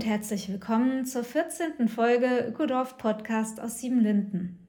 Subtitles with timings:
[0.00, 1.86] Und herzlich willkommen zur 14.
[1.86, 4.66] Folge Ökodorf Podcast aus Siebenlinden.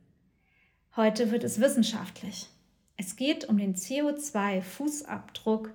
[0.98, 2.50] Heute wird es wissenschaftlich.
[2.98, 5.70] Es geht um den CO2-Fußabdruck,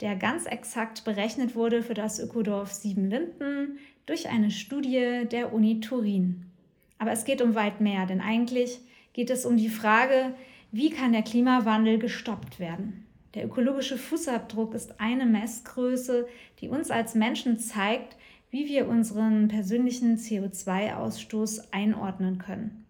[0.00, 6.46] der ganz exakt berechnet wurde für das Ökodorf Siebenlinden durch eine Studie der Uni Turin.
[6.98, 8.80] Aber es geht um weit mehr, denn eigentlich
[9.12, 10.34] geht es um die Frage,
[10.72, 13.06] wie kann der Klimawandel gestoppt werden?
[13.34, 16.26] Der ökologische Fußabdruck ist eine Messgröße,
[16.60, 18.16] die uns als Menschen zeigt,
[18.52, 22.84] wie wir unseren persönlichen CO2-Ausstoß einordnen können.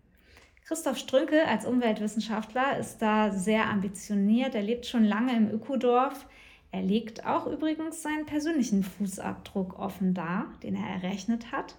[0.67, 4.57] Christoph Strünke als Umweltwissenschaftler ist da sehr ambitioniert.
[4.57, 6.27] Er lebt schon lange im Ökodorf.
[6.73, 11.77] Er legt auch übrigens seinen persönlichen Fußabdruck offen dar, den er errechnet hat.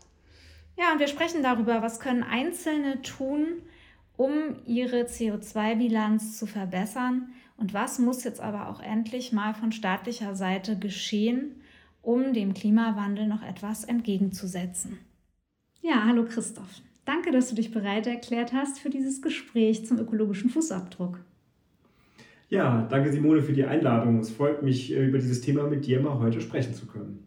[0.77, 3.63] Ja, und wir sprechen darüber, was können Einzelne tun,
[4.15, 10.35] um ihre CO2-Bilanz zu verbessern und was muss jetzt aber auch endlich mal von staatlicher
[10.35, 11.61] Seite geschehen,
[12.03, 14.99] um dem Klimawandel noch etwas entgegenzusetzen.
[15.81, 16.81] Ja, hallo Christoph.
[17.05, 21.19] Danke, dass du dich bereit erklärt hast für dieses Gespräch zum ökologischen Fußabdruck.
[22.49, 24.19] Ja, danke Simone für die Einladung.
[24.19, 27.25] Es freut mich, äh, über dieses Thema mit dir mal heute sprechen zu können.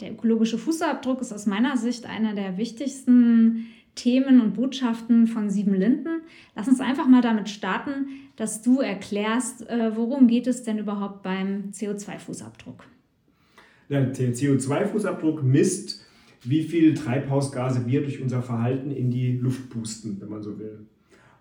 [0.00, 5.74] Der ökologische Fußabdruck ist aus meiner Sicht einer der wichtigsten Themen und Botschaften von Sieben
[5.74, 6.22] Linden.
[6.56, 8.06] Lass uns einfach mal damit starten,
[8.36, 12.84] dass du erklärst, äh, worum geht es denn überhaupt beim CO2-Fußabdruck?
[13.92, 16.04] Der CO2-Fußabdruck misst,
[16.44, 20.86] wie viel Treibhausgase wir durch unser Verhalten in die Luft pusten, wenn man so will.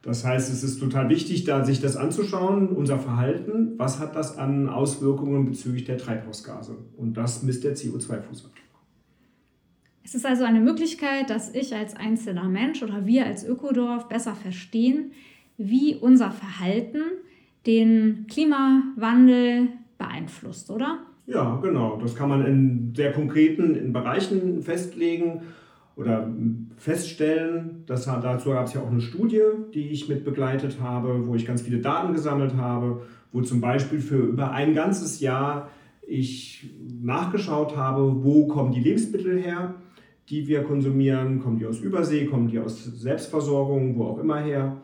[0.01, 4.37] Das heißt, es ist total wichtig, da sich das anzuschauen, unser Verhalten, was hat das
[4.37, 6.75] an Auswirkungen bezüglich der Treibhausgase?
[6.97, 8.51] Und das misst der CO2-Fußabdruck.
[10.03, 14.35] Es ist also eine Möglichkeit, dass ich als einzelner Mensch oder wir als Ökodorf besser
[14.35, 15.11] verstehen,
[15.57, 17.03] wie unser Verhalten
[17.67, 19.67] den Klimawandel
[19.99, 21.05] beeinflusst, oder?
[21.31, 21.97] Ja, genau.
[22.01, 25.41] Das kann man in sehr konkreten in Bereichen festlegen
[25.95, 26.29] oder
[26.77, 27.83] feststellen.
[27.85, 29.41] Das, dazu gab es ja auch eine Studie,
[29.73, 33.99] die ich mit begleitet habe, wo ich ganz viele Daten gesammelt habe, wo zum Beispiel
[33.99, 35.69] für über ein ganzes Jahr
[36.05, 36.69] ich
[37.01, 39.75] nachgeschaut habe, wo kommen die Lebensmittel her
[40.31, 44.77] die wir konsumieren, kommen die aus Übersee, kommen die aus Selbstversorgung, wo auch immer her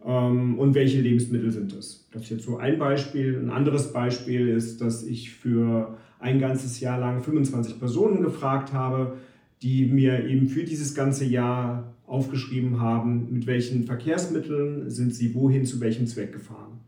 [0.00, 2.06] und welche Lebensmittel sind das.
[2.12, 3.38] Das ist jetzt so ein Beispiel.
[3.38, 9.18] Ein anderes Beispiel ist, dass ich für ein ganzes Jahr lang 25 Personen gefragt habe,
[9.62, 15.64] die mir eben für dieses ganze Jahr aufgeschrieben haben, mit welchen Verkehrsmitteln sind sie wohin
[15.64, 16.80] zu welchem Zweck gefahren.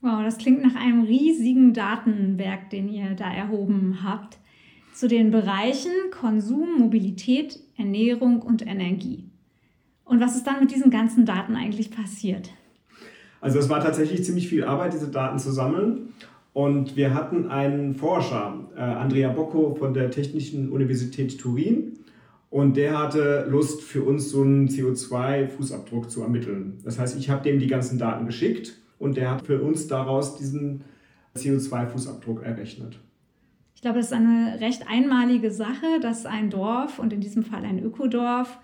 [0.00, 4.38] Wow, das klingt nach einem riesigen Datenwerk, den ihr da erhoben habt
[4.92, 9.24] zu den Bereichen Konsum, Mobilität, Ernährung und Energie.
[10.06, 12.50] Und was ist dann mit diesen ganzen Daten eigentlich passiert?
[13.40, 16.14] Also es war tatsächlich ziemlich viel Arbeit, diese Daten zu sammeln.
[16.52, 21.98] Und wir hatten einen Forscher, äh, Andrea Bocco von der Technischen Universität Turin.
[22.48, 26.78] Und der hatte Lust, für uns so einen CO2-Fußabdruck zu ermitteln.
[26.84, 30.36] Das heißt, ich habe dem die ganzen Daten geschickt und der hat für uns daraus
[30.36, 30.82] diesen
[31.36, 32.98] CO2-Fußabdruck errechnet.
[33.74, 37.64] Ich glaube, es ist eine recht einmalige Sache, dass ein Dorf und in diesem Fall
[37.64, 38.58] ein Ökodorf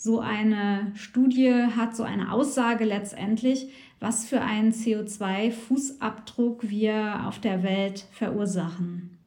[0.00, 7.64] so eine Studie hat, so eine Aussage letztendlich, was für einen CO2-Fußabdruck wir auf der
[7.64, 9.18] Welt verursachen.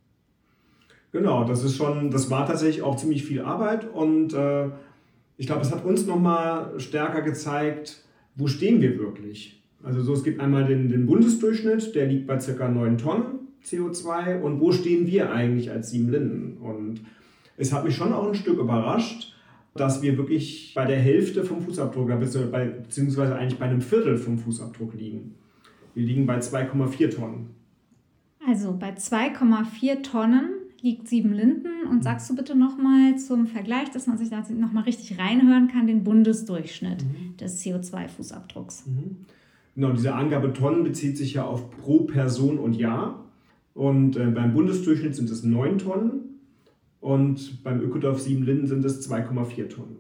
[1.11, 4.69] Genau, das ist schon, das war tatsächlich auch ziemlich viel Arbeit und äh,
[5.35, 8.05] ich glaube, es hat uns nochmal stärker gezeigt,
[8.35, 9.61] wo stehen wir wirklich.
[9.83, 12.69] Also so, es gibt einmal den, den Bundesdurchschnitt, der liegt bei ca.
[12.69, 16.57] 9 Tonnen CO2 und wo stehen wir eigentlich als Siebenlinden?
[16.59, 17.01] Und
[17.57, 19.33] es hat mich schon auch ein Stück überrascht,
[19.73, 24.93] dass wir wirklich bei der Hälfte vom Fußabdruck, beziehungsweise eigentlich bei einem Viertel vom Fußabdruck
[24.93, 25.35] liegen.
[25.93, 27.49] Wir liegen bei 2,4 Tonnen.
[28.45, 30.49] Also bei 2,4 Tonnen
[30.81, 31.71] liegt Siebenlinden.
[31.89, 35.87] Und sagst du bitte nochmal zum Vergleich, dass man sich da nochmal richtig reinhören kann,
[35.87, 37.37] den Bundesdurchschnitt mhm.
[37.37, 38.87] des CO2-Fußabdrucks.
[38.87, 39.17] Mhm.
[39.75, 43.25] Genau, diese Angabe Tonnen bezieht sich ja auf pro Person und Jahr.
[43.73, 46.30] Und äh, beim Bundesdurchschnitt sind es 9 Tonnen
[47.01, 49.97] und beim Ökodorf Siebenlinden sind es 2,4 Tonnen.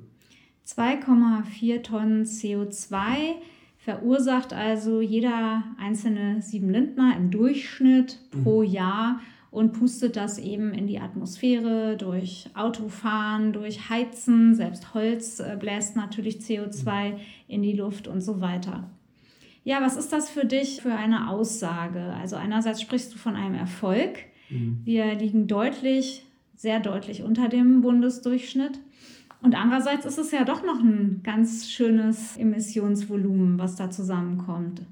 [0.65, 3.01] 2,4 Tonnen CO2
[3.77, 8.43] verursacht also jeder einzelne Siebenlindner im Durchschnitt mhm.
[8.43, 9.19] pro Jahr
[9.49, 15.95] und pustet das eben in die Atmosphäre durch Autofahren, durch Heizen, selbst Holz äh, bläst
[15.95, 17.17] natürlich CO2
[17.47, 18.89] in die Luft und so weiter.
[19.63, 22.13] Ja, was ist das für dich für eine Aussage?
[22.19, 24.19] Also einerseits sprichst du von einem Erfolg.
[24.49, 24.81] Mhm.
[24.85, 26.25] Wir liegen deutlich,
[26.61, 28.79] sehr deutlich unter dem Bundesdurchschnitt.
[29.41, 34.83] Und andererseits ist es ja doch noch ein ganz schönes Emissionsvolumen, was da zusammenkommt.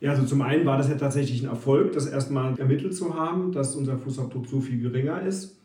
[0.00, 3.52] Ja, also zum einen war das ja tatsächlich ein Erfolg, das erstmal ermittelt zu haben,
[3.52, 5.55] dass unser Fußabdruck so viel geringer ist.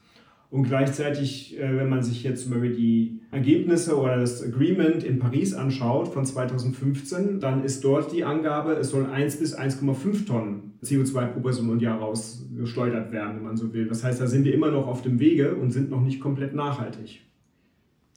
[0.51, 5.53] Und gleichzeitig, äh, wenn man sich jetzt mal die Ergebnisse oder das Agreement in Paris
[5.53, 11.27] anschaut von 2015, dann ist dort die Angabe, es soll 1 bis 1,5 Tonnen CO2
[11.27, 13.88] pro Person und Jahr rausgeschleudert werden, wenn man so will.
[13.88, 16.53] Das heißt, da sind wir immer noch auf dem Wege und sind noch nicht komplett
[16.53, 17.21] nachhaltig.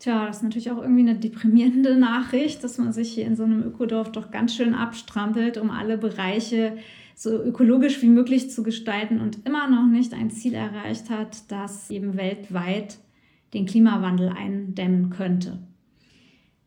[0.01, 3.45] Tja, das ist natürlich auch irgendwie eine deprimierende Nachricht, dass man sich hier in so
[3.45, 6.77] einem Ökodorf doch ganz schön abstrampelt, um alle Bereiche
[7.15, 11.91] so ökologisch wie möglich zu gestalten und immer noch nicht ein Ziel erreicht hat, das
[11.91, 12.99] eben weltweit
[13.53, 15.59] den Klimawandel eindämmen könnte.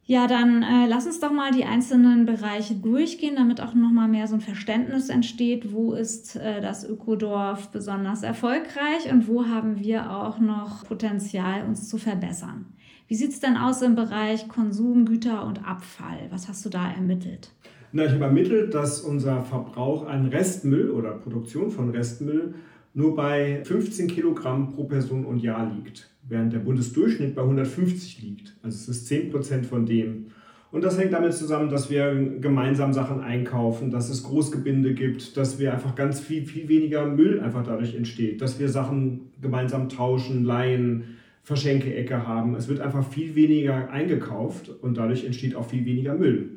[0.09, 4.07] Ja, dann äh, lass uns doch mal die einzelnen Bereiche durchgehen, damit auch noch mal
[4.07, 9.81] mehr so ein Verständnis entsteht, wo ist äh, das Ökodorf besonders erfolgreich und wo haben
[9.81, 12.67] wir auch noch Potenzial, uns zu verbessern.
[13.09, 16.27] Wie sieht es denn aus im Bereich Konsum, Güter und Abfall?
[16.29, 17.51] Was hast du da ermittelt?
[17.97, 22.53] Na, ich habe ermittelt, dass unser Verbrauch an Restmüll oder Produktion von Restmüll
[22.93, 28.55] nur bei 15 Kilogramm pro Person und Jahr liegt, während der Bundesdurchschnitt bei 150 liegt.
[28.61, 30.27] Also es ist 10 Prozent von dem.
[30.71, 35.57] Und das hängt damit zusammen, dass wir gemeinsam Sachen einkaufen, dass es Großgebinde gibt, dass
[35.57, 40.43] wir einfach ganz viel, viel weniger Müll einfach dadurch entsteht, dass wir Sachen gemeinsam tauschen,
[40.43, 42.53] leihen, Verschenke-Ecke haben.
[42.53, 46.56] Es wird einfach viel weniger eingekauft und dadurch entsteht auch viel weniger Müll.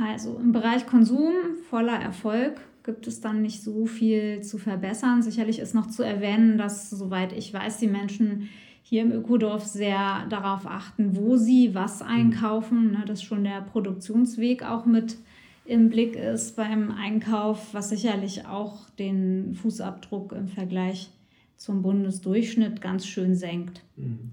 [0.00, 1.32] Also im Bereich Konsum
[1.68, 5.22] voller Erfolg gibt es dann nicht so viel zu verbessern.
[5.22, 8.48] Sicherlich ist noch zu erwähnen, dass, soweit ich weiß, die Menschen
[8.82, 14.64] hier im Ökodorf sehr darauf achten, wo sie was einkaufen, ne, dass schon der Produktionsweg
[14.64, 15.18] auch mit
[15.66, 21.10] im Blick ist beim Einkauf, was sicherlich auch den Fußabdruck im Vergleich
[21.56, 23.82] zum Bundesdurchschnitt ganz schön senkt.
[23.96, 24.32] Mhm.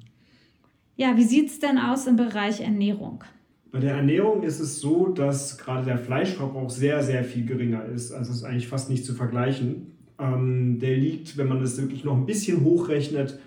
[0.95, 3.23] Ja, wie sieht es denn aus im Bereich Ernährung?
[3.71, 8.11] Bei der Ernährung ist es so, dass gerade der Fleischverbrauch sehr, sehr viel geringer ist.
[8.11, 9.97] Also ist eigentlich fast nicht zu vergleichen.
[10.19, 13.39] Ähm, der liegt, wenn man das wirklich noch ein bisschen hochrechnet,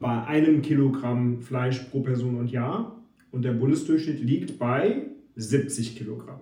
[0.00, 3.00] bei einem Kilogramm Fleisch pro Person und Jahr.
[3.30, 5.06] Und der Bundesdurchschnitt liegt bei
[5.36, 6.40] 70 Kilogramm.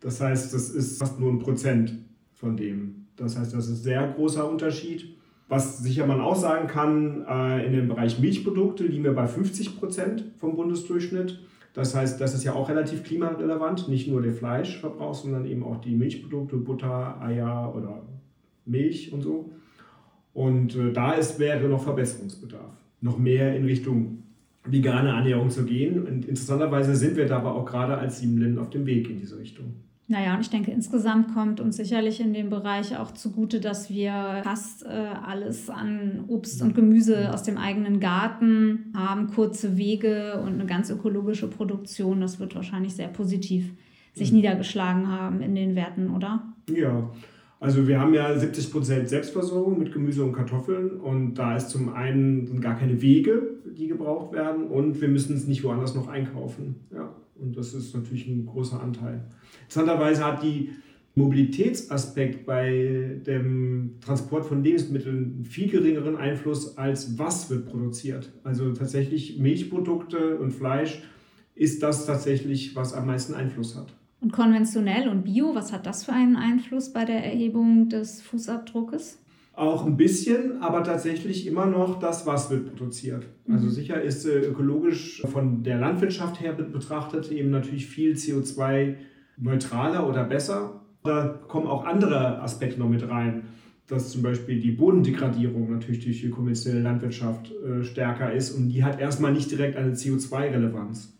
[0.00, 1.92] Das heißt, das ist fast nur ein Prozent
[2.34, 3.06] von dem.
[3.16, 5.16] Das heißt, das ist ein sehr großer Unterschied.
[5.48, 9.78] Was sicher man auch sagen kann, äh, in dem Bereich Milchprodukte liegen wir bei 50
[9.78, 11.38] Prozent vom Bundesdurchschnitt.
[11.76, 15.76] Das heißt, das ist ja auch relativ klimarelevant, nicht nur der Fleischverbrauch, sondern eben auch
[15.76, 18.02] die Milchprodukte, Butter, Eier oder
[18.64, 19.50] Milch und so.
[20.32, 24.22] Und äh, da ist, wäre noch Verbesserungsbedarf, noch mehr in Richtung
[24.64, 26.06] vegane Ernährung zu gehen.
[26.06, 29.74] Und interessanterweise sind wir dabei auch gerade als Siebenlinden auf dem Weg in diese Richtung.
[30.08, 34.40] Naja, und ich denke, insgesamt kommt uns sicherlich in dem Bereich auch zugute, dass wir
[34.44, 40.54] fast äh, alles an Obst und Gemüse aus dem eigenen Garten haben, kurze Wege und
[40.54, 42.20] eine ganz ökologische Produktion.
[42.20, 43.72] Das wird wahrscheinlich sehr positiv
[44.14, 44.38] sich mhm.
[44.38, 46.54] niedergeschlagen haben in den Werten, oder?
[46.70, 47.10] Ja,
[47.58, 51.92] also wir haben ja 70 Prozent Selbstversorgung mit Gemüse und Kartoffeln und da ist zum
[51.92, 53.42] einen gar keine Wege,
[53.76, 56.76] die gebraucht werden und wir müssen es nicht woanders noch einkaufen.
[56.94, 57.12] Ja.
[57.40, 59.24] Und das ist natürlich ein großer Anteil.
[59.62, 60.70] Interessanterweise hat die
[61.14, 68.30] Mobilitätsaspekt bei dem Transport von Lebensmitteln einen viel geringeren Einfluss als was wird produziert.
[68.44, 71.02] Also tatsächlich Milchprodukte und Fleisch
[71.54, 73.94] ist das tatsächlich, was am meisten Einfluss hat.
[74.20, 79.18] Und konventionell und bio, was hat das für einen Einfluss bei der Erhebung des Fußabdruckes?
[79.56, 83.24] Auch ein bisschen, aber tatsächlich immer noch das, was wird produziert.
[83.48, 83.70] Also mhm.
[83.70, 88.96] sicher ist äh, ökologisch von der Landwirtschaft her betrachtet eben natürlich viel CO2
[89.38, 90.82] neutraler oder besser.
[91.04, 93.44] Da kommen auch andere Aspekte noch mit rein,
[93.86, 98.84] dass zum Beispiel die Bodendegradierung natürlich durch die konventionelle Landwirtschaft äh, stärker ist und die
[98.84, 101.15] hat erstmal nicht direkt eine CO2-Relevanz.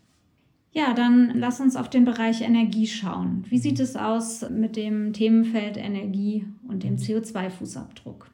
[0.76, 3.46] Ja, dann lass uns auf den Bereich Energie schauen.
[3.48, 8.26] Wie sieht es aus mit dem Themenfeld Energie und dem CO2-Fußabdruck?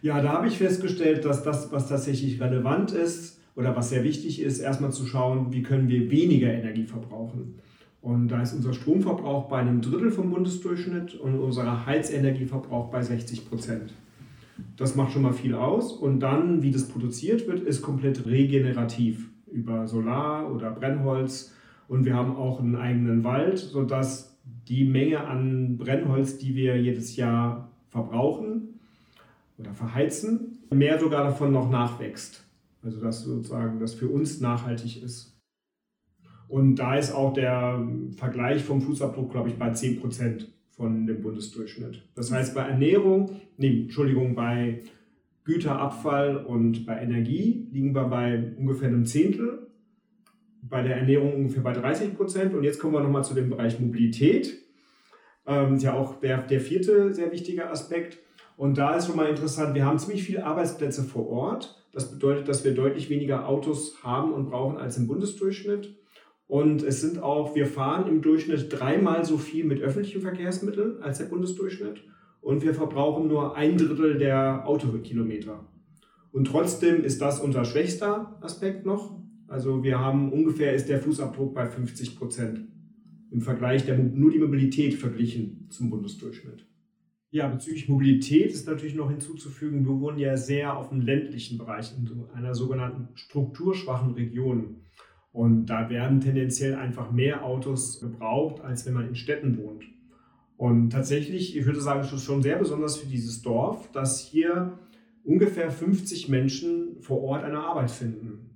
[0.00, 4.40] Ja, da habe ich festgestellt, dass das, was tatsächlich relevant ist oder was sehr wichtig
[4.40, 7.56] ist, erstmal zu schauen, wie können wir weniger Energie verbrauchen.
[8.00, 13.50] Und da ist unser Stromverbrauch bei einem Drittel vom Bundesdurchschnitt und unser Heizenergieverbrauch bei 60
[13.50, 13.92] Prozent.
[14.78, 15.92] Das macht schon mal viel aus.
[15.92, 21.54] Und dann, wie das produziert wird, ist komplett regenerativ über Solar oder Brennholz.
[21.88, 24.38] Und wir haben auch einen eigenen Wald, sodass
[24.68, 28.80] die Menge an Brennholz, die wir jedes Jahr verbrauchen
[29.58, 32.44] oder verheizen, mehr sogar davon noch nachwächst.
[32.82, 35.36] Also dass sozusagen das für uns nachhaltig ist.
[36.48, 41.20] Und da ist auch der Vergleich vom Fußabdruck, glaube ich, bei 10 Prozent von dem
[41.20, 42.02] Bundesdurchschnitt.
[42.14, 44.82] Das heißt, bei Ernährung, nee, Entschuldigung, bei
[45.50, 49.66] Güterabfall und bei Energie liegen wir bei ungefähr einem Zehntel,
[50.62, 52.54] bei der Ernährung ungefähr bei 30 Prozent.
[52.54, 54.56] Und jetzt kommen wir nochmal zu dem Bereich Mobilität.
[55.46, 58.18] Ähm, ist ja auch der, der vierte sehr wichtige Aspekt.
[58.56, 61.84] Und da ist schon mal interessant, wir haben ziemlich viele Arbeitsplätze vor Ort.
[61.92, 65.96] Das bedeutet, dass wir deutlich weniger Autos haben und brauchen als im Bundesdurchschnitt.
[66.46, 71.18] Und es sind auch, wir fahren im Durchschnitt dreimal so viel mit öffentlichen Verkehrsmitteln als
[71.18, 72.04] der Bundesdurchschnitt.
[72.40, 75.66] Und wir verbrauchen nur ein Drittel der Autokilometer.
[76.32, 79.20] Und trotzdem ist das unser schwächster Aspekt noch.
[79.48, 82.68] Also wir haben ungefähr ist der Fußabdruck bei 50 Prozent
[83.30, 86.66] im Vergleich der nur die Mobilität verglichen zum Bundesdurchschnitt.
[87.32, 91.92] Ja, bezüglich Mobilität ist natürlich noch hinzuzufügen, wir wohnen ja sehr auf dem ländlichen Bereich,
[91.96, 94.82] in einer sogenannten strukturschwachen Region.
[95.30, 99.84] Und da werden tendenziell einfach mehr Autos gebraucht, als wenn man in Städten wohnt.
[100.60, 104.78] Und tatsächlich, ich würde sagen, es ist schon sehr besonders für dieses Dorf, dass hier
[105.24, 108.50] ungefähr 50 Menschen vor Ort eine Arbeit finden.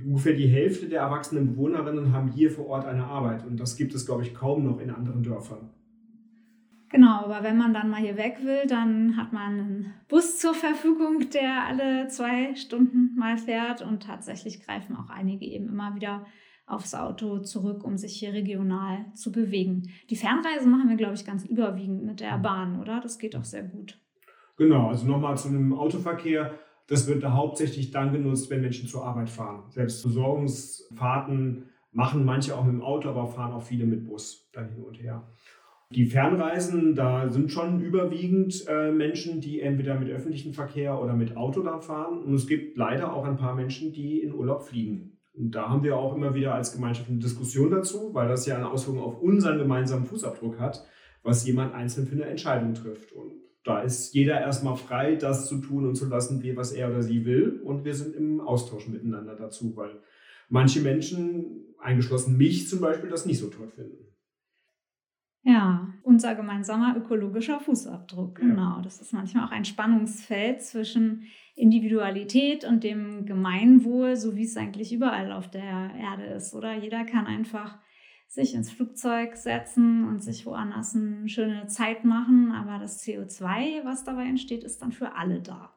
[0.00, 3.44] Ungefähr die Hälfte der erwachsenen Bewohnerinnen haben hier vor Ort eine Arbeit.
[3.44, 5.70] Und das gibt es, glaube ich, kaum noch in anderen Dörfern.
[6.90, 10.54] Genau, aber wenn man dann mal hier weg will, dann hat man einen Bus zur
[10.54, 16.24] Verfügung, der alle zwei Stunden mal fährt und tatsächlich greifen auch einige eben immer wieder
[16.68, 19.90] aufs Auto zurück, um sich hier regional zu bewegen.
[20.10, 23.00] Die Fernreise machen wir, glaube ich, ganz überwiegend mit der Bahn, oder?
[23.00, 23.98] Das geht auch sehr gut.
[24.56, 26.52] Genau, also nochmal zu einem Autoverkehr.
[26.88, 29.64] Das wird da hauptsächlich dann genutzt, wenn Menschen zur Arbeit fahren.
[29.70, 34.68] Selbst Versorgungsfahrten machen manche auch mit dem Auto, aber fahren auch viele mit Bus dann
[34.68, 35.26] hin und her.
[35.90, 41.34] Die Fernreisen, da sind schon überwiegend äh, Menschen, die entweder mit öffentlichem Verkehr oder mit
[41.36, 42.22] Auto da fahren.
[42.22, 45.07] Und es gibt leider auch ein paar Menschen, die in Urlaub fliegen.
[45.38, 48.56] Und da haben wir auch immer wieder als Gemeinschaft eine Diskussion dazu, weil das ja
[48.56, 50.84] eine Auswirkung auf unseren gemeinsamen Fußabdruck hat,
[51.22, 53.12] was jemand einzeln für eine Entscheidung trifft.
[53.12, 56.88] Und da ist jeder erstmal frei, das zu tun und zu lassen, wie, was er
[56.90, 57.60] oder sie will.
[57.62, 60.00] Und wir sind im Austausch miteinander dazu, weil
[60.48, 64.07] manche Menschen, eingeschlossen mich zum Beispiel, das nicht so toll finden.
[65.48, 68.34] Ja, unser gemeinsamer ökologischer Fußabdruck.
[68.34, 68.82] Genau.
[68.82, 71.22] Das ist manchmal auch ein Spannungsfeld zwischen
[71.54, 76.74] Individualität und dem Gemeinwohl, so wie es eigentlich überall auf der Erde ist, oder?
[76.74, 77.78] Jeder kann einfach
[78.26, 84.04] sich ins Flugzeug setzen und sich woanders eine schöne Zeit machen, aber das CO2, was
[84.04, 85.72] dabei entsteht, ist dann für alle da.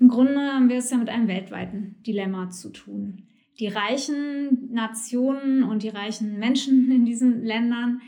[0.00, 3.28] Im Grunde haben wir es ja mit einem weltweiten Dilemma zu tun.
[3.60, 8.00] Die reichen Nationen und die reichen Menschen in diesen Ländern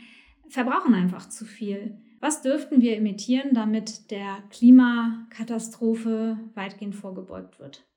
[0.51, 1.97] verbrauchen einfach zu viel.
[2.19, 7.87] Was dürften wir emittieren, damit der Klimakatastrophe weitgehend vorgebeugt wird?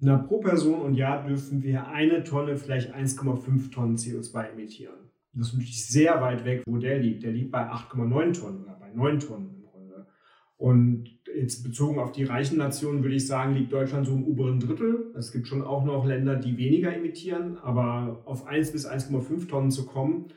[0.00, 5.10] Na, pro Person und Jahr dürfen wir eine Tonne, vielleicht 1,5 Tonnen CO2 emittieren.
[5.32, 7.22] Das ist natürlich sehr weit weg, wo der liegt.
[7.22, 10.06] Der liegt bei 8,9 Tonnen oder bei 9 Tonnen im Grunde.
[10.56, 14.60] Und jetzt bezogen auf die reichen Nationen würde ich sagen, liegt Deutschland so im oberen
[14.60, 15.12] Drittel.
[15.16, 19.70] Es gibt schon auch noch Länder, die weniger emittieren, aber auf 1 bis 1,5 Tonnen
[19.70, 20.28] zu kommen,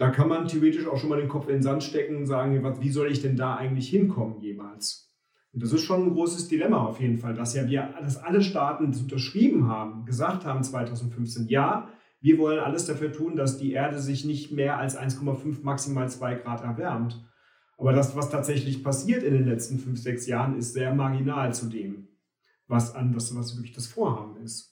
[0.00, 2.64] da kann man theoretisch auch schon mal den Kopf in den Sand stecken und sagen,
[2.80, 5.12] wie soll ich denn da eigentlich hinkommen jemals?
[5.52, 8.40] Und das ist schon ein großes Dilemma auf jeden Fall, dass ja wir, dass alle
[8.40, 11.90] Staaten das unterschrieben haben, gesagt haben 2015, ja,
[12.22, 16.36] wir wollen alles dafür tun, dass die Erde sich nicht mehr als 1,5 maximal 2
[16.36, 17.22] Grad erwärmt.
[17.76, 21.66] Aber das, was tatsächlich passiert in den letzten 5, 6 Jahren, ist sehr marginal zu
[21.66, 22.08] dem,
[22.68, 24.69] was, an, was, was wirklich das Vorhaben ist.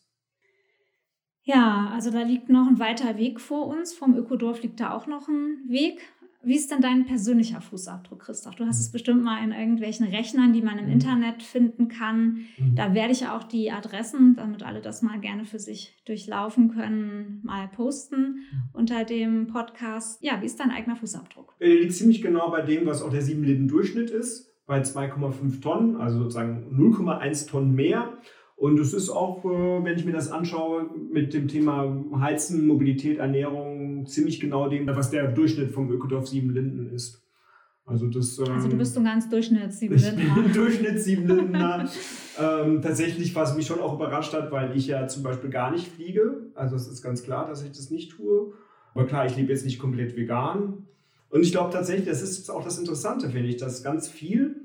[1.48, 3.94] Ja, also da liegt noch ein weiter Weg vor uns.
[3.94, 6.00] Vom Ökodorf liegt da auch noch ein Weg.
[6.42, 8.54] Wie ist denn dein persönlicher Fußabdruck, Christoph?
[8.54, 10.92] Du hast es bestimmt mal in irgendwelchen Rechnern, die man im mhm.
[10.92, 12.44] Internet finden kann.
[12.58, 12.74] Mhm.
[12.76, 17.40] Da werde ich auch die Adressen, damit alle das mal gerne für sich durchlaufen können,
[17.44, 18.42] mal posten
[18.74, 20.22] unter dem Podcast.
[20.22, 21.56] Ja, wie ist dein eigener Fußabdruck?
[21.60, 26.18] Der liegt ziemlich genau bei dem, was auch der 7-Leben-Durchschnitt ist, bei 2,5 Tonnen, also
[26.18, 28.18] sozusagen 0,1 Tonnen mehr.
[28.58, 33.18] Und es ist auch, äh, wenn ich mir das anschaue, mit dem Thema Heizen, Mobilität,
[33.18, 37.22] Ernährung ziemlich genau dem, was der Durchschnitt vom Ökodorf Siebenlinden ist.
[37.86, 40.48] Also, das, ähm, also du bist so ein ganz Durchschnitts Siebenlindner.
[40.52, 41.88] Durchschnitts Siebenlindner.
[42.40, 45.86] ähm, tatsächlich, was mich schon auch überrascht hat, weil ich ja zum Beispiel gar nicht
[45.86, 46.50] fliege.
[46.54, 48.54] Also es ist ganz klar, dass ich das nicht tue.
[48.92, 50.88] Aber klar, ich lebe jetzt nicht komplett vegan.
[51.30, 54.57] Und ich glaube tatsächlich, das ist auch das Interessante, finde ich, dass ganz viel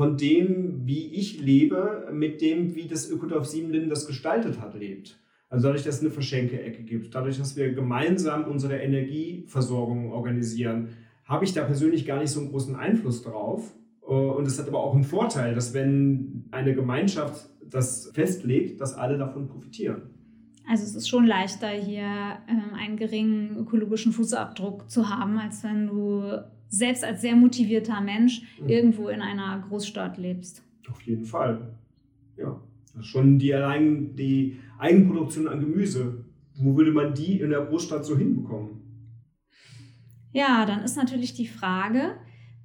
[0.00, 5.20] von dem, wie ich lebe, mit dem, wie das Ökodorf Siebenlinden das gestaltet hat, lebt.
[5.50, 10.88] Also dadurch, dass es eine Verschenke-Ecke gibt, dadurch, dass wir gemeinsam unsere Energieversorgung organisieren,
[11.24, 13.74] habe ich da persönlich gar nicht so einen großen Einfluss drauf.
[14.00, 18.94] Äh, und es hat aber auch einen Vorteil, dass wenn eine Gemeinschaft das festlegt, dass
[18.94, 20.14] alle davon profitieren.
[20.66, 25.88] Also es ist schon leichter, hier ähm, einen geringen ökologischen Fußabdruck zu haben, als wenn
[25.88, 26.40] du
[26.70, 28.68] selbst als sehr motivierter Mensch mhm.
[28.68, 30.62] irgendwo in einer Großstadt lebst.
[30.88, 31.74] Auf jeden Fall.
[32.36, 32.60] Ja.
[33.00, 36.24] Schon die allein die Eigenproduktion an Gemüse.
[36.54, 38.80] Wo würde man die in der Großstadt so hinbekommen?
[40.32, 42.16] Ja, dann ist natürlich die Frage,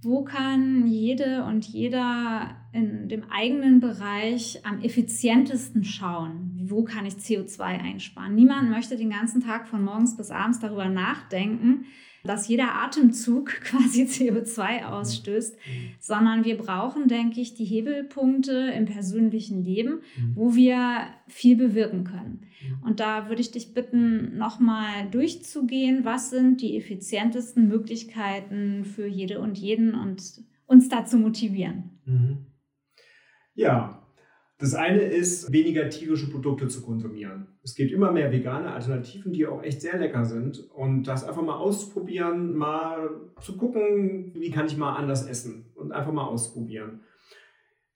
[0.02, 6.52] wo kann jede und jeder in dem eigenen Bereich am effizientesten schauen?
[6.66, 8.36] Wo kann ich CO2 einsparen?
[8.36, 11.86] Niemand möchte den ganzen Tag von morgens bis abends darüber nachdenken,
[12.26, 15.90] dass jeder Atemzug quasi CO2 ausstößt, mhm.
[16.00, 20.36] sondern wir brauchen, denke ich, die Hebelpunkte im persönlichen Leben, mhm.
[20.36, 22.42] wo wir viel bewirken können.
[22.62, 22.84] Mhm.
[22.84, 29.40] Und da würde ich dich bitten, nochmal durchzugehen, was sind die effizientesten Möglichkeiten für jede
[29.40, 31.92] und jeden und uns dazu motivieren.
[33.54, 34.05] Ja,
[34.58, 37.48] das eine ist, weniger tierische Produkte zu konsumieren.
[37.62, 40.70] Es gibt immer mehr vegane Alternativen, die auch echt sehr lecker sind.
[40.74, 43.10] Und das einfach mal auszuprobieren, mal
[43.42, 47.02] zu gucken, wie kann ich mal anders essen und einfach mal ausprobieren.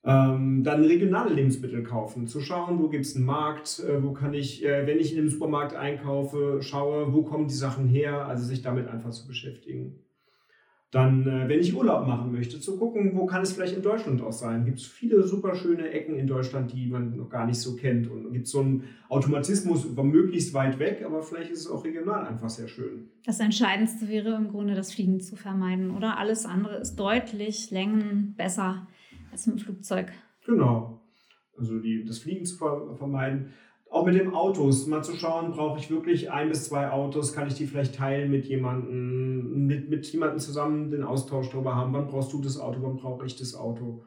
[0.03, 4.33] Ähm, dann regionale Lebensmittel kaufen, zu schauen, wo gibt es einen Markt, äh, wo kann
[4.33, 8.45] ich, äh, wenn ich in einem Supermarkt einkaufe, schaue, wo kommen die Sachen her, also
[8.45, 9.99] sich damit einfach zu beschäftigen.
[10.91, 14.23] Dann, äh, wenn ich Urlaub machen möchte, zu gucken, wo kann es vielleicht in Deutschland
[14.23, 14.65] auch sein.
[14.65, 18.09] Gibt es viele super schöne Ecken in Deutschland, die man noch gar nicht so kennt.
[18.09, 22.25] Und gibt es so einen Automatismus möglichst weit weg, aber vielleicht ist es auch regional
[22.25, 23.09] einfach sehr schön.
[23.23, 26.17] Das Entscheidendste wäre im Grunde, das Fliegen zu vermeiden, oder?
[26.17, 28.87] Alles andere ist deutlich Längen besser
[29.31, 30.11] als mit dem Flugzeug.
[30.45, 31.01] Genau.
[31.55, 33.53] Also die, das Fliegen zu vermeiden.
[33.89, 37.47] Auch mit den Autos, mal zu schauen, brauche ich wirklich ein bis zwei Autos, kann
[37.47, 42.07] ich die vielleicht teilen mit jemandem, mit, mit jemandem zusammen den Austausch darüber haben, wann
[42.07, 44.03] brauchst du das Auto, wann brauche ich das Auto.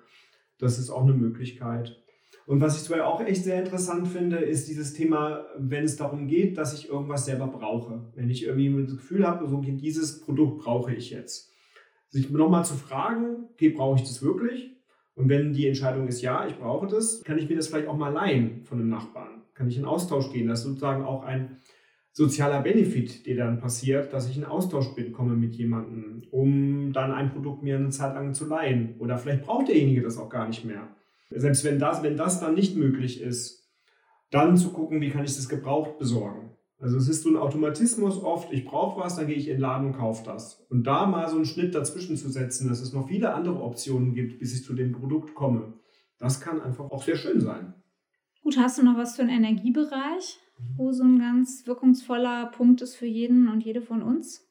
[0.58, 2.00] Das ist auch eine Möglichkeit.
[2.46, 6.28] Und was ich zwar auch echt sehr interessant finde, ist dieses Thema, wenn es darum
[6.28, 8.12] geht, dass ich irgendwas selber brauche.
[8.14, 11.52] Wenn ich irgendwie das Gefühl habe, so, dieses Produkt brauche ich jetzt.
[12.08, 14.76] Sich nochmal zu fragen, okay, brauche ich das wirklich?
[15.14, 17.96] Und wenn die Entscheidung ist, ja, ich brauche das, kann ich mir das vielleicht auch
[17.96, 20.48] mal leihen von einem Nachbarn kann ich in Austausch gehen.
[20.48, 21.58] Das ist sozusagen auch ein
[22.12, 27.30] sozialer Benefit, der dann passiert, dass ich in Austausch komme mit jemandem, um dann ein
[27.32, 28.96] Produkt mir eine Zeit lang zu leihen.
[28.98, 30.88] Oder vielleicht braucht derjenige das auch gar nicht mehr.
[31.30, 33.70] Selbst wenn das, wenn das dann nicht möglich ist,
[34.30, 36.50] dann zu gucken, wie kann ich das gebraucht besorgen.
[36.82, 39.60] Also es ist so ein Automatismus oft, ich brauche was, dann gehe ich in den
[39.60, 40.66] Laden und kaufe das.
[40.68, 44.14] Und da mal so einen Schnitt dazwischen zu setzen, dass es noch viele andere Optionen
[44.14, 45.74] gibt, bis ich zu dem Produkt komme,
[46.18, 47.74] das kann einfach auch sehr schön sein.
[48.42, 50.40] Gut, hast du noch was für den Energiebereich,
[50.76, 54.44] wo so ein ganz wirkungsvoller Punkt ist für jeden und jede von uns?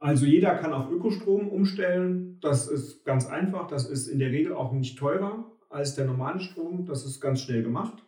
[0.00, 2.38] Also jeder kann auf Ökostrom umstellen.
[2.40, 3.68] Das ist ganz einfach.
[3.68, 6.86] Das ist in der Regel auch nicht teurer als der normale Strom.
[6.86, 8.05] Das ist ganz schnell gemacht.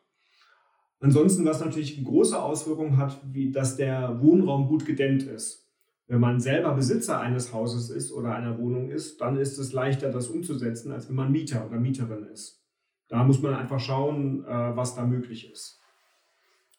[1.00, 5.68] Ansonsten, was natürlich eine große Auswirkung hat, wie dass der Wohnraum gut gedämmt ist.
[6.08, 10.10] Wenn man selber Besitzer eines Hauses ist oder einer Wohnung ist, dann ist es leichter,
[10.10, 12.64] das umzusetzen, als wenn man Mieter oder Mieterin ist.
[13.08, 15.78] Da muss man einfach schauen, äh, was da möglich ist.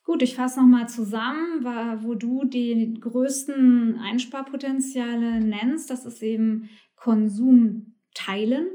[0.04, 1.64] Gut, ich fasse nochmal zusammen,
[2.02, 5.92] wo du die größten Einsparpotenziale nennst.
[5.92, 8.68] Das ist eben Konsum teilen,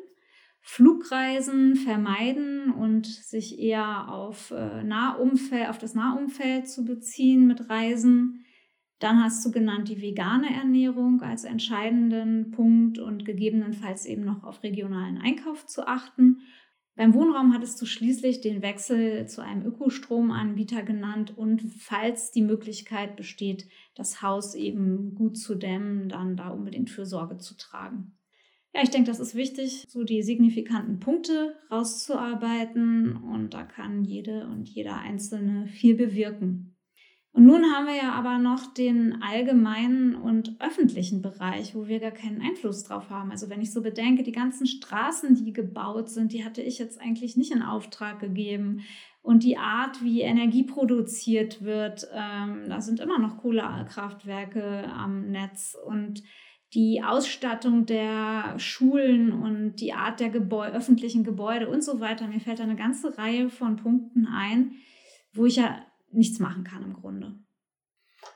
[0.67, 8.47] Flugreisen vermeiden und sich eher auf, äh, Nahumfeld, auf das Nahumfeld zu beziehen mit Reisen.
[8.99, 14.63] Dann hast du genannt die vegane Ernährung als entscheidenden Punkt und gegebenenfalls eben noch auf
[14.63, 16.41] regionalen Einkauf zu achten.
[16.97, 23.17] Beim Wohnraum hattest du schließlich den Wechsel zu einem Ökostromanbieter genannt und falls die Möglichkeit
[23.17, 28.17] besteht, das Haus eben gut zu dämmen, dann da unbedingt für Sorge zu tragen.
[28.75, 34.49] Ja, ich denke, das ist wichtig, so die signifikanten Punkte rauszuarbeiten und da kann jede
[34.49, 36.75] und jeder Einzelne viel bewirken.
[37.31, 42.11] Und nun haben wir ja aber noch den allgemeinen und öffentlichen Bereich, wo wir gar
[42.11, 43.31] keinen Einfluss drauf haben.
[43.31, 47.01] Also wenn ich so bedenke, die ganzen Straßen, die gebaut sind, die hatte ich jetzt
[47.01, 48.83] eigentlich nicht in Auftrag gegeben.
[49.21, 55.77] Und die Art, wie Energie produziert wird, ähm, da sind immer noch Kohlekraftwerke am Netz.
[55.87, 56.23] Und
[56.75, 62.27] die Ausstattung der Schulen und die Art der Gebäu öffentlichen Gebäude und so weiter.
[62.27, 64.73] Mir fällt da eine ganze Reihe von Punkten ein,
[65.33, 65.79] wo ich ja
[66.11, 67.35] nichts machen kann im Grunde.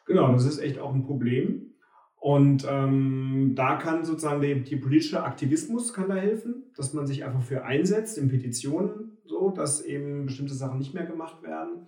[0.07, 1.74] Genau, das ist echt auch ein Problem.
[2.20, 7.24] Und ähm, da kann sozusagen der, die politische Aktivismus kann da helfen, dass man sich
[7.24, 11.87] einfach für einsetzt in Petitionen, so dass eben bestimmte Sachen nicht mehr gemacht werden.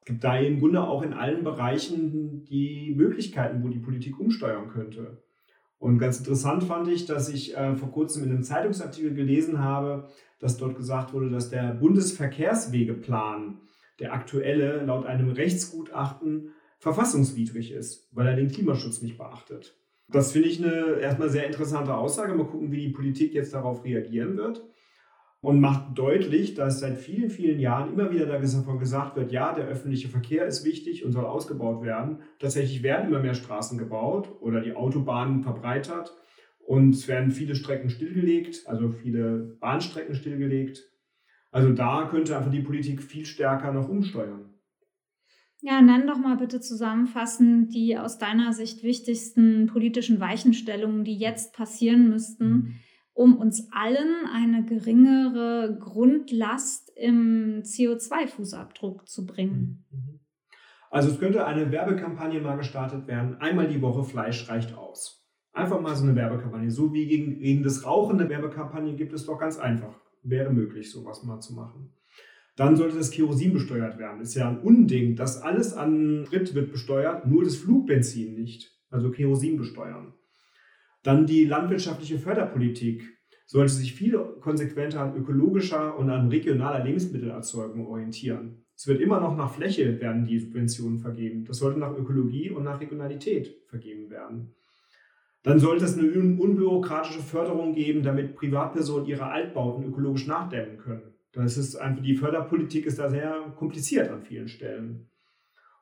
[0.00, 4.68] Es gibt da im Grunde auch in allen Bereichen die Möglichkeiten, wo die Politik umsteuern
[4.68, 5.25] könnte.
[5.78, 10.08] Und ganz interessant fand ich, dass ich äh, vor kurzem in einem Zeitungsartikel gelesen habe,
[10.38, 13.60] dass dort gesagt wurde, dass der Bundesverkehrswegeplan,
[14.00, 19.76] der aktuelle, laut einem Rechtsgutachten verfassungswidrig ist, weil er den Klimaschutz nicht beachtet.
[20.08, 22.34] Das finde ich eine erstmal sehr interessante Aussage.
[22.34, 24.62] Mal gucken, wie die Politik jetzt darauf reagieren wird.
[25.40, 29.66] Und macht deutlich, dass seit vielen, vielen Jahren immer wieder davon gesagt wird, ja, der
[29.66, 32.20] öffentliche Verkehr ist wichtig und soll ausgebaut werden.
[32.38, 36.12] Tatsächlich werden immer mehr Straßen gebaut oder die Autobahnen verbreitert.
[36.66, 40.82] Und es werden viele Strecken stillgelegt, also viele Bahnstrecken stillgelegt.
[41.52, 44.52] Also da könnte einfach die Politik viel stärker noch umsteuern.
[45.62, 51.54] Ja, nenn doch mal bitte zusammenfassend die aus deiner Sicht wichtigsten politischen Weichenstellungen, die jetzt
[51.54, 52.74] passieren müssten, mhm.
[53.16, 59.86] Um uns allen eine geringere Grundlast im CO2-Fußabdruck zu bringen.
[59.90, 60.20] Mhm.
[60.90, 63.36] Also es könnte eine Werbekampagne mal gestartet werden.
[63.40, 65.26] Einmal die Woche Fleisch reicht aus.
[65.52, 66.70] Einfach mal so eine Werbekampagne.
[66.70, 69.98] So wie gegen, gegen das Rauchen eine Werbekampagne gibt es doch ganz einfach.
[70.22, 71.94] Wäre möglich, sowas mal zu machen.
[72.54, 74.20] Dann sollte das Kerosin besteuert werden.
[74.20, 78.74] Ist ja ein Unding, dass alles an Sprit wird besteuert, nur das Flugbenzin nicht.
[78.90, 80.12] Also Kerosin besteuern.
[81.06, 83.16] Dann die landwirtschaftliche Förderpolitik
[83.46, 88.64] sollte sich viel konsequenter an ökologischer und an regionaler Lebensmittelerzeugung orientieren.
[88.74, 91.44] Es wird immer noch nach Fläche werden die Subventionen vergeben.
[91.44, 94.56] Das sollte nach Ökologie und nach Regionalität vergeben werden.
[95.44, 101.14] Dann sollte es eine unbürokratische Förderung geben, damit Privatpersonen ihre Altbauten ökologisch nachdämmen können.
[101.30, 105.08] Das ist einfach, die Förderpolitik ist da sehr kompliziert an vielen Stellen.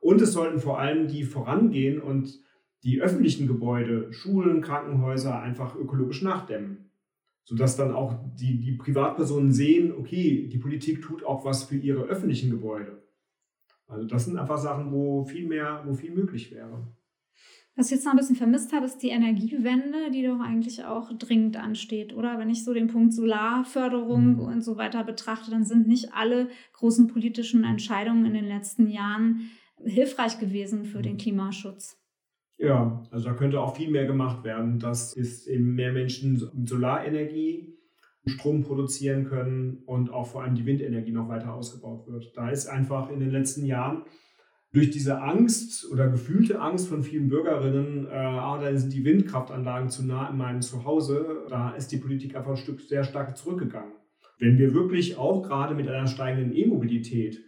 [0.00, 2.44] Und es sollten vor allem die vorangehen und
[2.84, 6.90] die öffentlichen Gebäude, Schulen, Krankenhäuser einfach ökologisch nachdämmen.
[7.44, 12.04] Sodass dann auch die, die Privatpersonen sehen, okay, die Politik tut auch was für ihre
[12.04, 13.02] öffentlichen Gebäude.
[13.86, 16.86] Also das sind einfach Sachen, wo viel mehr, wo viel möglich wäre.
[17.76, 21.12] Was ich jetzt noch ein bisschen vermisst habe, ist die Energiewende, die doch eigentlich auch
[21.18, 22.38] dringend ansteht, oder?
[22.38, 24.40] Wenn ich so den Punkt Solarförderung mhm.
[24.40, 29.50] und so weiter betrachte, dann sind nicht alle großen politischen Entscheidungen in den letzten Jahren
[29.84, 31.18] hilfreich gewesen für den mhm.
[31.18, 31.98] Klimaschutz.
[32.56, 34.78] Ja, also da könnte auch viel mehr gemacht werden.
[34.78, 37.74] Das ist eben mehr Menschen mit Solarenergie
[38.26, 42.32] Strom produzieren können und auch vor allem die Windenergie noch weiter ausgebaut wird.
[42.36, 44.04] Da ist einfach in den letzten Jahren
[44.72, 49.88] durch diese Angst oder gefühlte Angst von vielen Bürgerinnen, äh, ah, da sind die Windkraftanlagen
[49.88, 53.92] zu nah in meinem Zuhause, da ist die Politik einfach ein Stück sehr stark zurückgegangen.
[54.38, 57.40] Wenn wir wirklich auch gerade mit einer steigenden E-Mobilität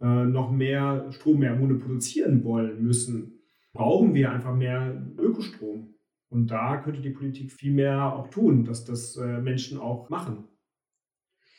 [0.00, 3.41] äh, noch mehr Strom, mehr Mone produzieren wollen müssen,
[3.72, 5.94] brauchen wir einfach mehr Ökostrom.
[6.28, 10.44] Und da könnte die Politik viel mehr auch tun, dass das äh, Menschen auch machen.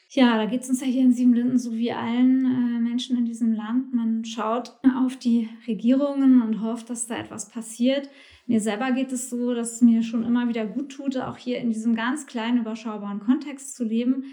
[0.09, 3.25] Ja, da geht es uns ja hier in Siebenlinden so wie allen äh, Menschen in
[3.25, 3.93] diesem Land.
[3.93, 8.09] Man schaut auf die Regierungen und hofft, dass da etwas passiert.
[8.45, 11.59] Mir selber geht es so, dass es mir schon immer wieder gut tut, auch hier
[11.59, 14.25] in diesem ganz kleinen, überschaubaren Kontext zu leben,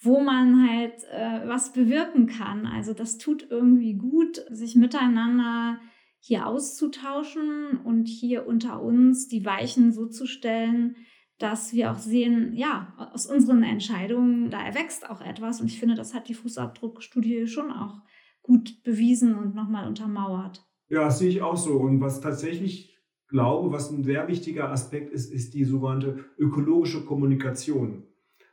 [0.00, 2.66] wo man halt äh, was bewirken kann.
[2.66, 5.78] Also das tut irgendwie gut, sich miteinander
[6.20, 10.96] hier auszutauschen und hier unter uns die Weichen so zu stellen,
[11.38, 15.60] dass wir auch sehen, ja, aus unseren Entscheidungen, da erwächst auch etwas.
[15.60, 18.00] Und ich finde, das hat die Fußabdruckstudie schon auch
[18.42, 20.64] gut bewiesen und nochmal untermauert.
[20.88, 21.74] Ja, das sehe ich auch so.
[21.74, 28.04] Und was tatsächlich glaube, was ein sehr wichtiger Aspekt ist, ist die sogenannte ökologische Kommunikation.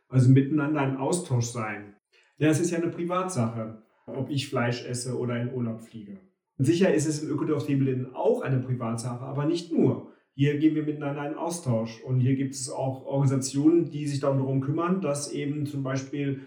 [0.08, 1.95] Also miteinander im Austausch sein.
[2.38, 6.19] Ja, es ist ja eine Privatsache, ob ich Fleisch esse oder in Urlaub fliege.
[6.57, 7.67] Sicher ist es im Ökodorf
[8.13, 10.13] auch eine Privatsache, aber nicht nur.
[10.33, 12.01] Hier gehen wir miteinander in Austausch.
[12.01, 16.41] Und hier gibt es auch Organisationen, die sich darum kümmern, dass eben zum Beispiel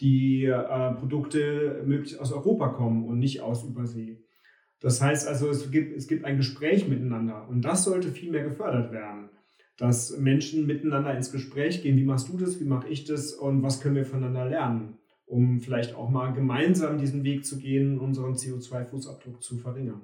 [0.00, 4.24] die äh, Produkte möglichst aus Europa kommen und nicht aus Übersee.
[4.80, 8.44] Das heißt also, es gibt, es gibt ein Gespräch miteinander und das sollte viel mehr
[8.44, 9.30] gefördert werden.
[9.76, 13.62] Dass Menschen miteinander ins Gespräch gehen, wie machst du das, wie mache ich das und
[13.62, 18.34] was können wir voneinander lernen, um vielleicht auch mal gemeinsam diesen Weg zu gehen, unseren
[18.34, 20.02] CO2-Fußabdruck zu verringern.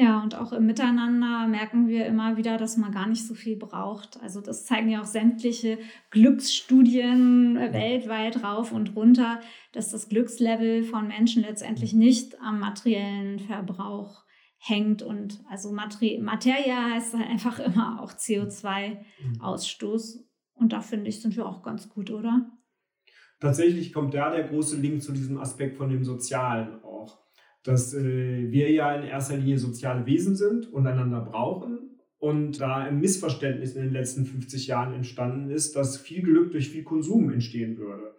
[0.00, 3.56] Ja, und auch im Miteinander merken wir immer wieder, dass man gar nicht so viel
[3.56, 4.22] braucht.
[4.22, 5.76] Also das zeigen ja auch sämtliche
[6.10, 9.40] Glücksstudien weltweit rauf und runter,
[9.72, 14.22] dass das Glückslevel von Menschen letztendlich nicht am materiellen Verbrauch
[14.58, 15.02] hängt.
[15.02, 20.20] Und also Materi Materie heißt halt einfach immer auch CO2-Ausstoß.
[20.54, 22.48] Und da finde ich, sind wir auch ganz gut, oder?
[23.40, 26.98] Tatsächlich kommt da der große Link zu diesem Aspekt von dem Sozialen auch
[27.68, 32.00] dass äh, wir ja in erster Linie soziale Wesen sind und einander brauchen.
[32.18, 36.70] Und da ein Missverständnis in den letzten 50 Jahren entstanden ist, dass viel Glück durch
[36.70, 38.16] viel Konsum entstehen würde.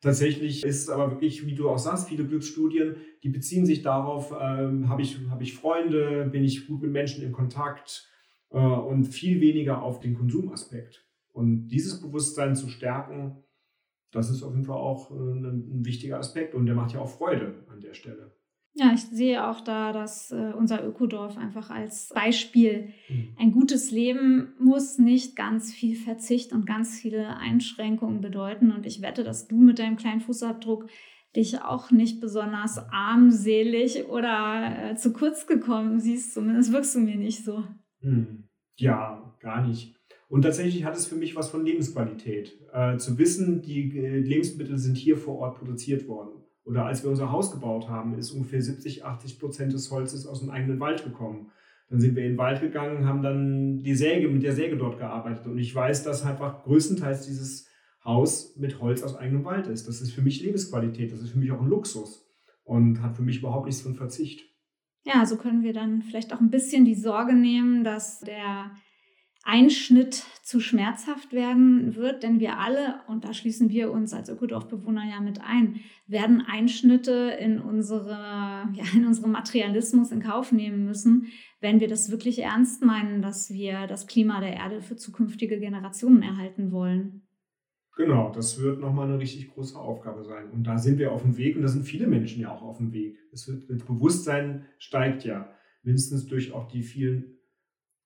[0.00, 4.32] Tatsächlich ist es aber wirklich, wie du auch sagst, viele Glücksstudien, die beziehen sich darauf,
[4.40, 8.08] ähm, habe ich, hab ich Freunde, bin ich gut mit Menschen in Kontakt
[8.50, 11.04] äh, und viel weniger auf den Konsumaspekt.
[11.32, 13.42] Und dieses Bewusstsein zu stärken,
[14.12, 17.08] das ist auf jeden Fall auch äh, ein, wichtiger Aspekt und der macht ja auch
[17.08, 18.34] Freude an der Stelle.
[18.72, 23.34] Ja, ich sehe auch da, dass äh, unser Ökodorf einfach als Beispiel mhm.
[23.36, 28.70] ein gutes Leben muss nicht ganz viel Verzicht und ganz viele Einschränkungen bedeuten.
[28.70, 30.88] Und ich wette, dass du mit deinem kleinen Fußabdruck
[31.34, 36.34] dich auch nicht besonders armselig oder äh, zu kurz gekommen siehst.
[36.34, 37.64] Zumindest wirkst du mir nicht so.
[38.00, 38.48] Mhm.
[38.76, 39.99] Ja, gar nicht.
[40.30, 42.56] Und tatsächlich hat es für mich was von Lebensqualität.
[42.72, 46.44] Äh, zu wissen, die äh, Lebensmittel sind hier vor Ort produziert worden.
[46.64, 50.38] Oder als wir unser Haus gebaut haben, ist ungefähr 70, 80 Prozent des Holzes aus
[50.38, 51.50] dem eigenen Wald gekommen.
[51.88, 54.98] Dann sind wir in den Wald gegangen, haben dann die Säge, mit der Säge dort
[54.98, 55.48] gearbeitet.
[55.48, 57.68] Und ich weiß, dass einfach größtenteils dieses
[58.04, 59.88] Haus mit Holz aus eigenem Wald ist.
[59.88, 62.24] Das ist für mich Lebensqualität, das ist für mich auch ein Luxus
[62.62, 64.44] und hat für mich überhaupt nichts von Verzicht.
[65.02, 68.70] Ja, so können wir dann vielleicht auch ein bisschen die Sorge nehmen, dass der
[69.42, 75.08] Einschnitt zu schmerzhaft werden wird, denn wir alle, und da schließen wir uns als Ökodorfbewohner
[75.08, 81.28] ja mit ein, werden Einschnitte in, unsere, ja, in unserem Materialismus in Kauf nehmen müssen,
[81.60, 86.22] wenn wir das wirklich ernst meinen, dass wir das Klima der Erde für zukünftige Generationen
[86.22, 87.22] erhalten wollen.
[87.96, 90.50] Genau, das wird nochmal eine richtig große Aufgabe sein.
[90.50, 92.78] Und da sind wir auf dem Weg und da sind viele Menschen ja auch auf
[92.78, 93.18] dem Weg.
[93.32, 95.50] Es wird, das Bewusstsein steigt ja,
[95.82, 97.39] mindestens durch auch die vielen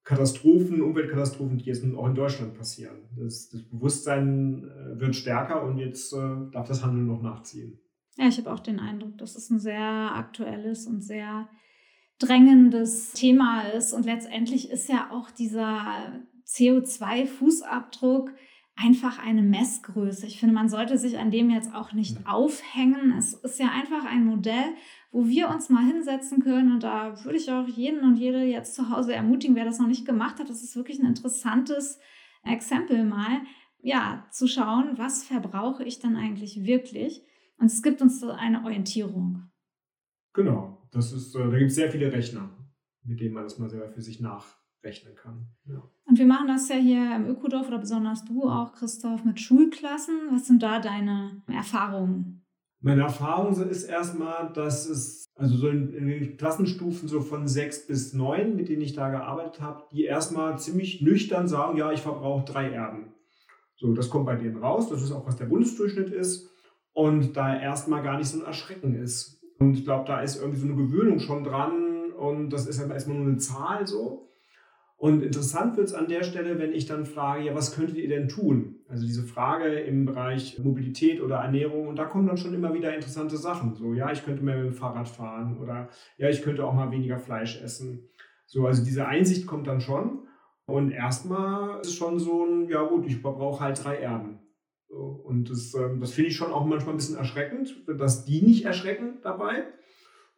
[0.05, 3.09] Katastrophen, Umweltkatastrophen, die jetzt nun auch in Deutschland passieren.
[3.17, 7.81] Das, das Bewusstsein äh, wird stärker und jetzt äh, darf das Handeln noch nachziehen.
[8.17, 11.49] Ja, ich habe auch den Eindruck, dass es ein sehr aktuelles und sehr
[12.19, 13.93] drängendes Thema ist.
[13.93, 18.31] Und letztendlich ist ja auch dieser CO2-Fußabdruck
[18.77, 20.27] einfach eine Messgröße.
[20.27, 23.15] Ich finde, man sollte sich an dem jetzt auch nicht aufhängen.
[23.17, 24.75] Es ist ja einfach ein Modell,
[25.13, 26.73] wo wir uns mal hinsetzen können.
[26.73, 29.87] Und da würde ich auch jeden und jede jetzt zu Hause ermutigen, wer das noch
[29.87, 30.51] nicht gemacht hat.
[30.51, 31.99] Das ist wirklich ein interessantes
[32.43, 33.43] Exempel mal,
[33.81, 37.23] ja, zu schauen, was verbrauche ich dann eigentlich wirklich.
[37.59, 39.51] Und es gibt uns so eine Orientierung.
[40.33, 42.51] Genau, das ist, äh, da gibt es sehr viele Rechner,
[43.05, 44.21] mit denen man das mal selber für sich
[44.85, 45.47] nachrechnen kann.
[45.67, 45.83] Ja.
[46.07, 50.15] Und wir machen das ja hier im Ökodorf oder besonders du auch, Christoph, mit Schulklassen.
[50.31, 52.43] Was sind da deine Erfahrungen?
[52.81, 58.13] Meine Erfahrung ist erstmal, dass es, also so in, in Klassenstufen so von sechs bis
[58.13, 62.45] neun, mit denen ich da gearbeitet habe, die erstmal ziemlich nüchtern sagen, ja, ich verbrauche
[62.45, 63.15] drei Erden.
[63.77, 66.51] So, das kommt bei denen raus, das ist auch, was der Bundesdurchschnitt ist.
[66.93, 69.43] Und da erstmal gar nicht so ein Erschrecken ist.
[69.59, 72.93] Und ich glaube, da ist irgendwie so eine Gewöhnung schon dran und das ist halt
[72.93, 74.25] erstmal nur eine Zahl so.
[74.97, 78.09] Und interessant wird es an der Stelle, wenn ich dann frage, ja, was könntet ihr
[78.09, 78.77] denn tun?
[78.89, 82.95] Also diese Frage im Bereich Mobilität oder Ernährung und da kommen dann schon immer wieder
[82.95, 83.75] interessante Sachen.
[83.75, 86.91] So, ja, ich könnte mehr mit dem Fahrrad fahren oder ja, ich könnte auch mal
[86.91, 88.09] weniger Fleisch essen.
[88.47, 90.21] So, also diese Einsicht kommt dann schon.
[90.67, 94.39] Und erstmal ist es schon so ein, ja gut, ich brauche halt drei Erden.
[94.89, 98.65] Und das, ähm, das finde ich schon auch manchmal ein bisschen erschreckend, dass die nicht
[98.65, 99.65] erschrecken dabei.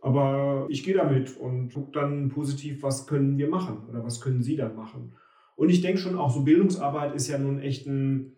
[0.06, 4.40] Aber ich gehe damit und gucke dann positiv, was können wir machen oder was können
[4.40, 5.16] Sie dann machen.
[5.56, 8.36] Und ich denke schon auch, so Bildungsarbeit ist ja nun echt ein,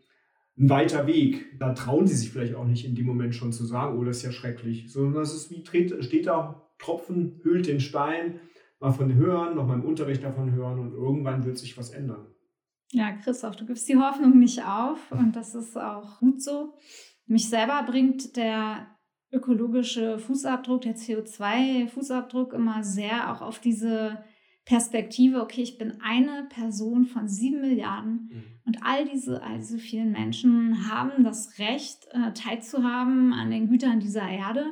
[0.57, 1.59] ein weiter Weg.
[1.59, 4.16] Da trauen Sie sich vielleicht auch nicht in dem Moment schon zu sagen, oh, das
[4.16, 4.90] ist ja schrecklich.
[4.90, 5.62] Sondern das ist wie,
[6.02, 8.40] steht da, Tropfen hüllt den Stein,
[8.81, 12.28] mal von hören, noch mal im Unterricht davon hören und irgendwann wird sich was ändern.
[12.92, 16.72] Ja, Christoph, du gibst die Hoffnung nicht auf und das ist auch gut so.
[17.26, 18.87] Mich selber bringt der
[19.30, 24.24] ökologische Fußabdruck, der CO2-Fußabdruck immer sehr auch auf diese
[24.64, 28.44] Perspektive, okay, ich bin eine Person von sieben Milliarden mhm.
[28.66, 33.98] und all diese, all diese vielen Menschen haben das Recht, äh, teilzuhaben an den Gütern
[33.98, 34.66] dieser Erde.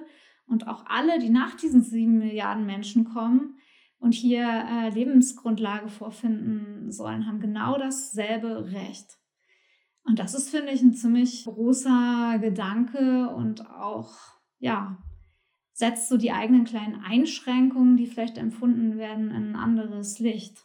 [0.47, 3.57] Und auch alle, die nach diesen sieben Milliarden Menschen kommen
[3.99, 9.17] und hier äh, Lebensgrundlage vorfinden sollen, haben genau dasselbe Recht.
[10.05, 15.03] Und das ist, finde ich, ein ziemlich großer Gedanke und auch ja,
[15.73, 20.65] setzt so die eigenen kleinen Einschränkungen, die vielleicht empfunden werden, in ein anderes Licht.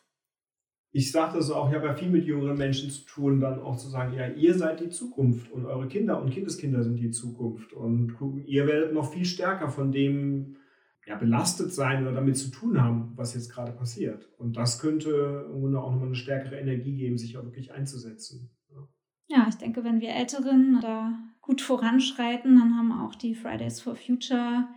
[0.93, 3.77] Ich sage das auch, ich habe ja viel mit jüngeren Menschen zu tun, dann auch
[3.77, 7.71] zu sagen, ja, ihr seid die Zukunft und eure Kinder und Kindeskinder sind die Zukunft
[7.71, 10.57] und ihr werdet noch viel stärker von dem
[11.05, 14.29] ja, belastet sein oder damit zu tun haben, was jetzt gerade passiert.
[14.37, 18.51] Und das könnte im Grunde auch nochmal eine stärkere Energie geben, sich auch wirklich einzusetzen.
[19.27, 22.57] Ja, ich denke, wenn wir Älteren da gut voranschreiten.
[22.57, 24.67] Dann haben auch die Fridays for Future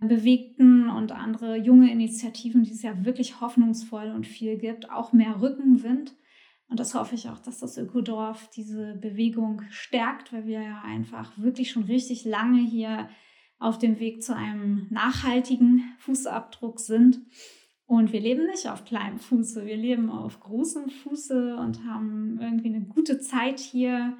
[0.00, 5.40] bewegten und andere junge Initiativen, die es ja wirklich hoffnungsvoll und viel gibt, auch mehr
[5.40, 6.14] Rückenwind.
[6.68, 11.36] Und das hoffe ich auch, dass das Ökodorf diese Bewegung stärkt, weil wir ja einfach
[11.38, 13.08] wirklich schon richtig lange hier
[13.58, 17.20] auf dem Weg zu einem nachhaltigen Fußabdruck sind.
[17.86, 22.68] Und wir leben nicht auf kleinem Fuße, wir leben auf großem Fuße und haben irgendwie
[22.68, 24.18] eine gute Zeit hier.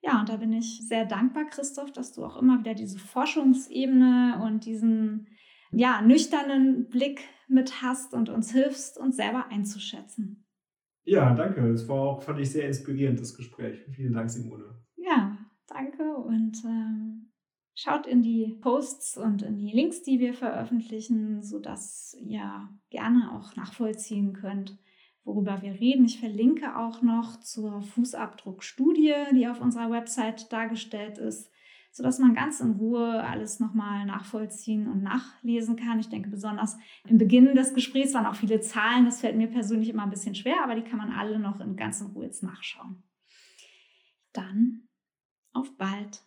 [0.00, 4.40] Ja, und da bin ich sehr dankbar, Christoph, dass du auch immer wieder diese Forschungsebene
[4.44, 5.28] und diesen
[5.72, 10.46] ja, nüchternen Blick mit hast und uns hilfst, uns selber einzuschätzen.
[11.04, 11.66] Ja, danke.
[11.70, 13.82] Es war auch, fand ich, sehr inspirierend, das Gespräch.
[13.90, 14.82] Vielen Dank, Simone.
[14.96, 17.32] Ja, danke und ähm,
[17.74, 23.56] schaut in die Posts und in die Links, die wir veröffentlichen, sodass ihr gerne auch
[23.56, 24.78] nachvollziehen könnt,
[25.28, 26.04] worüber wir reden.
[26.06, 31.50] Ich verlinke auch noch zur Fußabdruckstudie, die auf unserer Website dargestellt ist
[31.98, 35.98] sodass man ganz in Ruhe alles nochmal nachvollziehen und nachlesen kann.
[35.98, 36.76] Ich denke, besonders
[37.08, 39.04] im Beginn des Gesprächs waren auch viele Zahlen.
[39.04, 41.76] Das fällt mir persönlich immer ein bisschen schwer, aber die kann man alle noch in
[41.76, 43.02] ganz in Ruhe jetzt nachschauen.
[44.32, 44.88] Dann
[45.52, 46.22] auf bald.